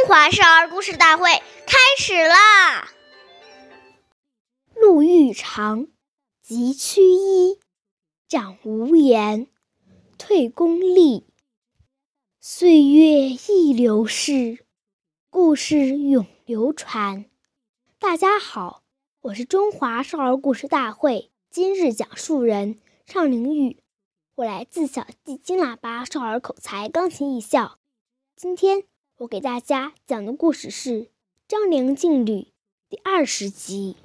[0.00, 1.28] 中华少儿故事大会
[1.66, 2.90] 开始啦！
[4.74, 5.88] 路欲长，
[6.40, 7.58] 疾趋一，
[8.26, 9.46] 长无言，
[10.16, 11.26] 退公立。
[12.40, 14.64] 岁月易流逝，
[15.28, 17.26] 故事永流传。
[17.98, 18.82] 大家好，
[19.20, 23.82] 我是中华少儿故事大会今日讲述人尚凌宇，
[24.34, 27.78] 我来自小季金喇叭少儿口才钢琴艺校。
[28.34, 28.84] 今天。
[29.20, 30.90] 我给大家讲的故事是
[31.46, 32.32] 《张良进吕》
[32.88, 33.96] 第二十集。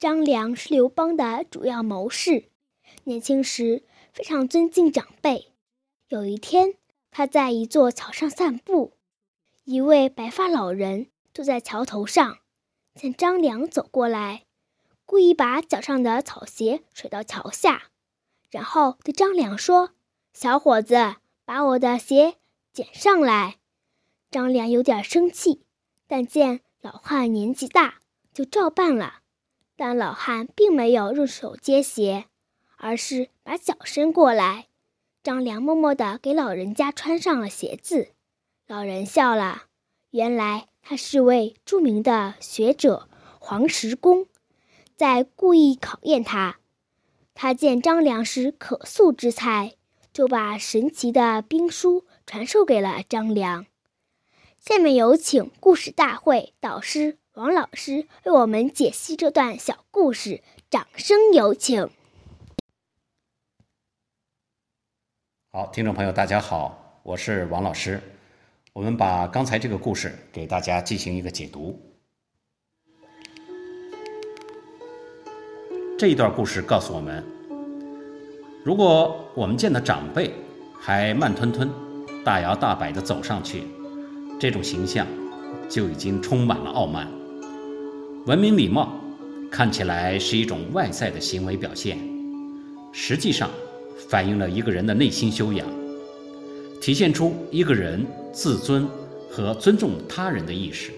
[0.00, 2.46] 张良是刘邦的主要谋士，
[3.04, 5.52] 年轻时非常尊敬长辈。
[6.08, 6.74] 有一天，
[7.12, 8.94] 他在一座桥上散步，
[9.62, 12.38] 一位白发老人坐在桥头上，
[12.96, 14.42] 见张良走过来，
[15.06, 17.84] 故意把脚上的草鞋甩到桥下，
[18.50, 19.90] 然后对张良说
[20.34, 21.14] ：“小伙子，
[21.44, 22.34] 把我的鞋
[22.72, 23.58] 捡上来。”
[24.34, 25.60] 张良有点生气，
[26.08, 27.98] 但见老汉年纪大，
[28.32, 29.20] 就照办了。
[29.76, 32.24] 但老汉并没有用手接鞋，
[32.76, 34.66] 而是把脚伸过来。
[35.22, 38.08] 张良默默地给老人家穿上了鞋子。
[38.66, 39.66] 老人笑了，
[40.10, 43.08] 原来他是位著名的学者
[43.38, 44.26] 黄石公，
[44.96, 46.56] 在故意考验他。
[47.34, 49.76] 他见张良是可塑之才，
[50.12, 53.66] 就把神奇的兵书传授给了张良。
[54.66, 61.90] 下面有请故事大会导师王老师为我们解析这段小故事，掌声有请。
[65.52, 68.00] 好，听众朋友，大家好，我是王老师。
[68.72, 71.78] 我们把刚才这个故事给大家进行一个解读。
[75.98, 77.22] 这一段故事告诉我们，
[78.64, 80.32] 如果我们见到长辈
[80.80, 81.70] 还慢吞吞、
[82.24, 83.66] 大摇大摆的走上去。
[84.44, 85.06] 这种形象
[85.70, 87.08] 就已经充满了傲慢。
[88.26, 88.92] 文明礼貌
[89.50, 91.98] 看起来是一种外在的行为表现，
[92.92, 93.48] 实际上
[94.06, 95.66] 反映了一个人的内心修养，
[96.78, 98.86] 体现出一个人自尊
[99.30, 100.92] 和尊重他人的意识。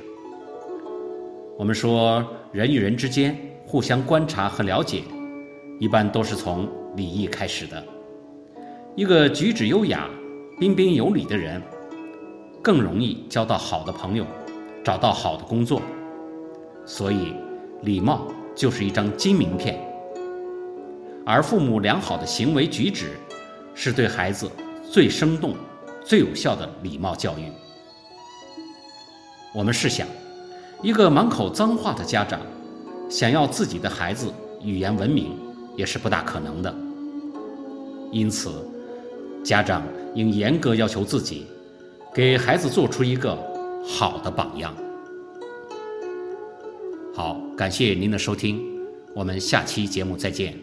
[1.56, 5.04] 我们说，人与人之间互相观察和了解，
[5.78, 7.80] 一般都是从礼仪开始的。
[8.96, 10.10] 一个举止优雅、
[10.58, 11.62] 彬彬有礼的人。
[12.66, 14.26] 更容易交到好的朋友，
[14.82, 15.80] 找到好的工作，
[16.84, 17.32] 所以
[17.82, 19.78] 礼貌就是一张金名片。
[21.24, 23.12] 而父母良好的行为举止，
[23.72, 24.50] 是对孩子
[24.82, 25.54] 最生动、
[26.04, 27.44] 最有效的礼貌教育。
[29.54, 30.04] 我们试想，
[30.82, 32.40] 一个满口脏话的家长，
[33.08, 34.26] 想要自己的孩子
[34.60, 35.38] 语言文明，
[35.76, 36.74] 也是不大可能的。
[38.10, 38.68] 因此，
[39.44, 39.84] 家长
[40.16, 41.46] 应严格要求自己。
[42.16, 43.36] 给孩子做出一个
[43.86, 44.74] 好的榜样。
[47.14, 48.58] 好，感谢您的收听，
[49.14, 50.58] 我们下期节目再见，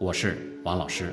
[0.00, 1.12] 我是王老师。